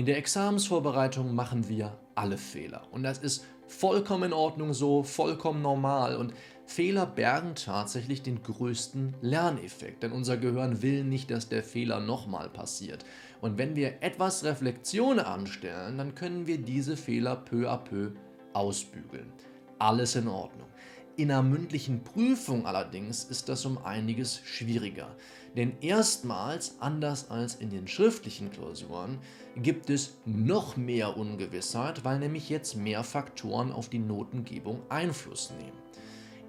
[0.00, 5.60] In der Examensvorbereitung machen wir alle Fehler und das ist vollkommen in Ordnung so, vollkommen
[5.60, 6.32] normal und
[6.64, 12.48] Fehler bergen tatsächlich den größten Lerneffekt, denn unser Gehirn will nicht, dass der Fehler nochmal
[12.48, 13.04] passiert.
[13.42, 18.12] Und wenn wir etwas Reflexion anstellen, dann können wir diese Fehler peu à peu
[18.54, 19.30] ausbügeln.
[19.78, 20.68] Alles in Ordnung.
[21.16, 25.14] In einer mündlichen Prüfung allerdings ist das um einiges schwieriger.
[25.56, 29.18] Denn erstmals, anders als in den schriftlichen Klausuren,
[29.56, 35.89] gibt es noch mehr Ungewissheit, weil nämlich jetzt mehr Faktoren auf die Notengebung Einfluss nehmen.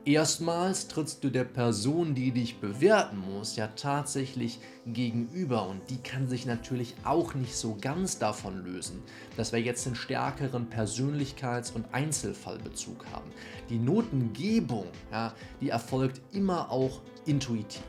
[0.03, 6.27] Erstmals trittst du der Person, die dich bewerten muss, ja tatsächlich gegenüber und die kann
[6.27, 9.03] sich natürlich auch nicht so ganz davon lösen,
[9.37, 13.29] dass wir jetzt einen stärkeren Persönlichkeits- und Einzelfallbezug haben.
[13.69, 17.83] Die Notengebung, ja, die erfolgt immer auch intuitiv.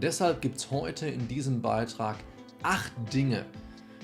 [0.00, 2.18] Deshalb gibt es heute in diesem Beitrag
[2.62, 3.44] acht Dinge,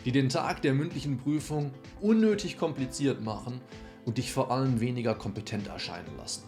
[0.04, 3.60] die den Tag der mündlichen Prüfung unnötig kompliziert machen
[4.04, 6.42] und dich vor allem weniger kompetent erscheinen lassen.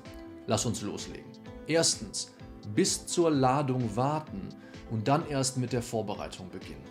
[0.47, 1.31] Lass uns loslegen.
[1.67, 2.33] Erstens,
[2.75, 4.49] bis zur Ladung warten
[4.91, 6.85] und dann erst mit der Vorbereitung beginnen.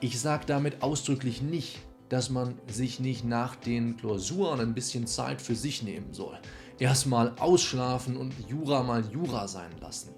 [0.00, 5.42] Ich sage damit ausdrücklich nicht, dass man sich nicht nach den Klausuren ein bisschen Zeit
[5.42, 6.38] für sich nehmen soll.
[6.78, 10.10] Erstmal ausschlafen und Jura mal Jura sein lassen.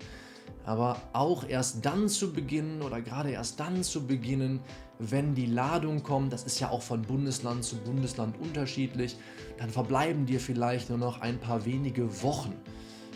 [0.64, 4.60] Aber auch erst dann zu beginnen oder gerade erst dann zu beginnen,
[4.98, 9.16] wenn die Ladung kommt, das ist ja auch von Bundesland zu Bundesland unterschiedlich,
[9.58, 12.54] dann verbleiben dir vielleicht nur noch ein paar wenige Wochen.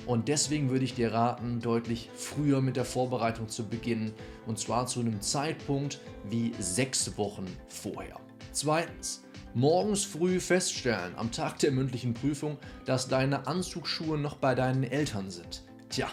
[0.06, 4.12] Und deswegen würde ich dir raten, deutlich früher mit der Vorbereitung zu beginnen.
[4.46, 8.20] Und zwar zu einem Zeitpunkt wie sechs Wochen vorher.
[8.52, 14.84] Zweitens, morgens früh feststellen, am Tag der mündlichen Prüfung, dass deine Anzugsschuhe noch bei deinen
[14.84, 15.64] Eltern sind.
[15.94, 16.08] Tja,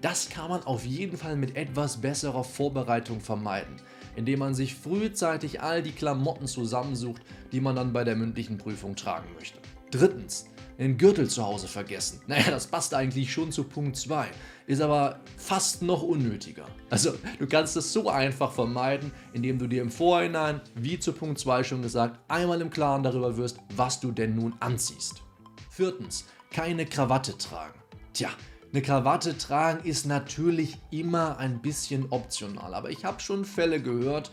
[0.00, 3.76] das kann man auf jeden Fall mit etwas besserer Vorbereitung vermeiden
[4.16, 8.96] indem man sich frühzeitig all die Klamotten zusammensucht, die man dann bei der mündlichen Prüfung
[8.96, 9.58] tragen möchte.
[9.90, 10.46] Drittens,
[10.78, 12.20] den Gürtel zu Hause vergessen.
[12.26, 14.26] Naja, das passt eigentlich schon zu Punkt 2,
[14.66, 16.66] ist aber fast noch unnötiger.
[16.90, 21.38] Also, du kannst es so einfach vermeiden, indem du dir im Vorhinein, wie zu Punkt
[21.38, 25.22] 2 schon gesagt, einmal im Klaren darüber wirst, was du denn nun anziehst.
[25.70, 27.78] Viertens, keine Krawatte tragen.
[28.12, 28.30] Tja,
[28.76, 34.30] eine Krawatte tragen ist natürlich immer ein bisschen optional, aber ich habe schon Fälle gehört,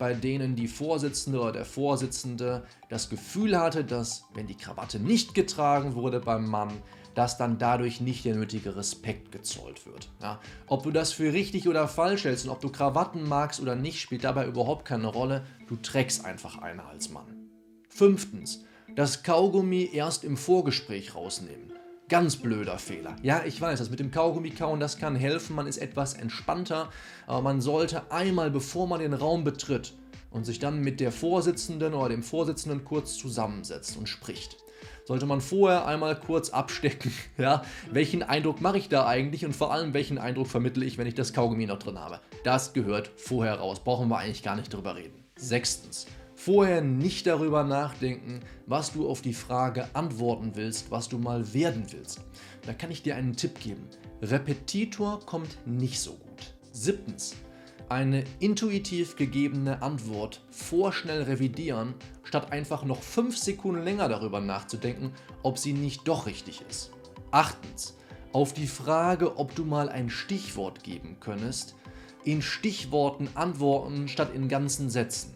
[0.00, 5.32] bei denen die Vorsitzende oder der Vorsitzende das Gefühl hatte, dass wenn die Krawatte nicht
[5.32, 6.72] getragen wurde beim Mann,
[7.14, 10.10] dass dann dadurch nicht der nötige Respekt gezollt wird.
[10.20, 13.76] Ja, ob du das für richtig oder falsch hältst und ob du Krawatten magst oder
[13.76, 15.46] nicht, spielt dabei überhaupt keine Rolle.
[15.68, 17.48] Du trägst einfach eine als Mann.
[17.90, 18.64] Fünftens,
[18.96, 21.74] das Kaugummi erst im Vorgespräch rausnehmen.
[22.14, 23.16] Ganz blöder Fehler.
[23.24, 26.88] Ja, ich weiß, das mit dem Kaugummi kauen, das kann helfen, man ist etwas entspannter,
[27.26, 29.94] aber man sollte einmal, bevor man den Raum betritt
[30.30, 34.58] und sich dann mit der Vorsitzenden oder dem Vorsitzenden kurz zusammensetzt und spricht,
[35.06, 39.72] sollte man vorher einmal kurz abstecken, ja, welchen Eindruck mache ich da eigentlich und vor
[39.72, 42.20] allem welchen Eindruck vermittle ich, wenn ich das Kaugummi noch drin habe.
[42.44, 45.24] Das gehört vorher raus, brauchen wir eigentlich gar nicht drüber reden.
[45.34, 46.06] Sechstens,
[46.44, 51.86] Vorher nicht darüber nachdenken, was du auf die Frage antworten willst, was du mal werden
[51.90, 52.20] willst.
[52.66, 53.88] Da kann ich dir einen Tipp geben.
[54.20, 56.54] Repetitor kommt nicht so gut.
[56.70, 57.34] Siebtens.
[57.88, 61.94] Eine intuitiv gegebene Antwort vorschnell revidieren,
[62.24, 65.12] statt einfach noch 5 Sekunden länger darüber nachzudenken,
[65.42, 66.90] ob sie nicht doch richtig ist.
[67.30, 67.96] Achtens.
[68.34, 71.74] Auf die Frage, ob du mal ein Stichwort geben könntest,
[72.22, 75.34] in Stichworten antworten statt in ganzen Sätzen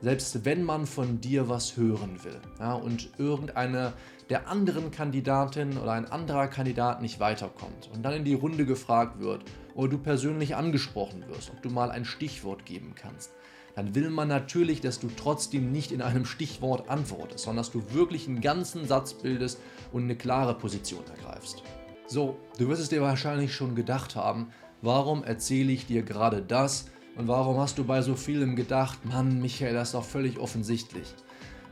[0.00, 3.92] selbst wenn man von dir was hören will ja, und irgendeine
[4.28, 9.20] der anderen Kandidatin oder ein anderer Kandidat nicht weiterkommt und dann in die Runde gefragt
[9.20, 13.32] wird oder du persönlich angesprochen wirst, ob du mal ein Stichwort geben kannst,
[13.76, 17.92] dann will man natürlich, dass du trotzdem nicht in einem Stichwort antwortest, sondern dass du
[17.92, 19.60] wirklich einen ganzen Satz bildest
[19.92, 21.62] und eine klare Position ergreifst.
[22.06, 24.48] So, du wirst es dir wahrscheinlich schon gedacht haben,
[24.80, 29.40] warum erzähle ich dir gerade das, und warum hast du bei so vielem gedacht, Mann,
[29.40, 31.14] Michael, das ist doch völlig offensichtlich.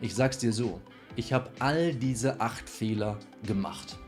[0.01, 0.81] Ich sag's dir so,
[1.17, 3.99] ich habe all diese acht Fehler gemacht.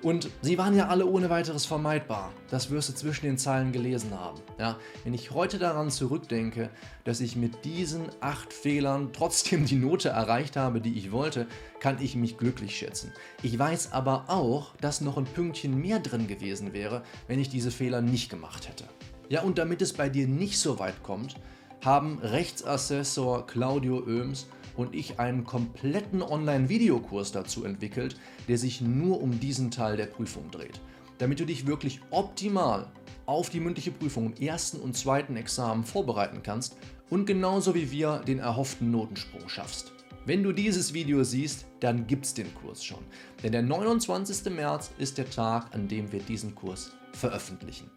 [0.00, 2.32] Und sie waren ja alle ohne weiteres vermeidbar.
[2.50, 4.40] Das wirst du zwischen den Zeilen gelesen haben.
[4.56, 6.70] Ja, wenn ich heute daran zurückdenke,
[7.02, 11.48] dass ich mit diesen acht Fehlern trotzdem die Note erreicht habe, die ich wollte,
[11.80, 13.12] kann ich mich glücklich schätzen.
[13.42, 17.72] Ich weiß aber auch, dass noch ein Pünktchen mehr drin gewesen wäre, wenn ich diese
[17.72, 18.84] Fehler nicht gemacht hätte.
[19.28, 21.36] Ja, und damit es bei dir nicht so weit kommt,
[21.84, 24.46] haben Rechtsassessor Claudio Oehms
[24.76, 28.16] und ich einen kompletten Online-Videokurs dazu entwickelt,
[28.48, 30.80] der sich nur um diesen Teil der Prüfung dreht.
[31.18, 32.90] Damit du dich wirklich optimal
[33.26, 36.76] auf die mündliche Prüfung im ersten und zweiten Examen vorbereiten kannst
[37.10, 39.92] und genauso wie wir den erhofften Notensprung schaffst.
[40.24, 43.04] Wenn du dieses Video siehst, dann gibt's den Kurs schon.
[43.42, 44.52] Denn der 29.
[44.54, 47.90] März ist der Tag, an dem wir diesen Kurs veröffentlichen.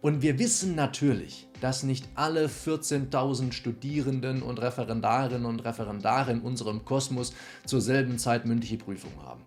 [0.00, 6.84] Und wir wissen natürlich, dass nicht alle 14.000 Studierenden und Referendarinnen und Referendare in unserem
[6.84, 7.32] Kosmos
[7.66, 9.42] zur selben Zeit mündliche Prüfungen haben.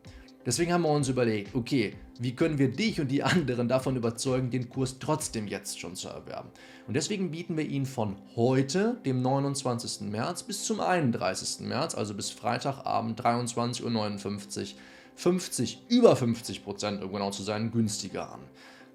[0.46, 4.50] Deswegen haben wir uns überlegt, okay, wie können wir dich und die anderen davon überzeugen,
[4.50, 6.50] den Kurs trotzdem jetzt schon zu erwerben?
[6.88, 10.10] Und deswegen bieten wir ihn von heute, dem 29.
[10.10, 11.68] März, bis zum 31.
[11.68, 14.68] März, also bis Freitagabend 23.59 Uhr,
[15.16, 18.42] 50, über 50 Prozent, um genau zu sein, günstiger an.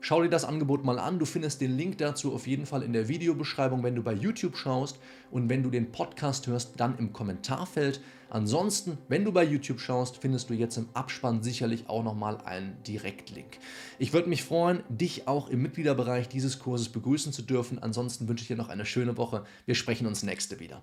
[0.00, 1.18] Schau dir das Angebot mal an.
[1.18, 4.56] Du findest den Link dazu auf jeden Fall in der Videobeschreibung, wenn du bei YouTube
[4.56, 4.98] schaust
[5.30, 8.00] und wenn du den Podcast hörst, dann im Kommentarfeld.
[8.28, 12.82] Ansonsten, wenn du bei YouTube schaust, findest du jetzt im Abspann sicherlich auch nochmal einen
[12.82, 13.58] Direktlink.
[13.98, 17.78] Ich würde mich freuen, dich auch im Mitgliederbereich dieses Kurses begrüßen zu dürfen.
[17.82, 19.44] Ansonsten wünsche ich dir noch eine schöne Woche.
[19.64, 20.82] Wir sprechen uns nächste wieder.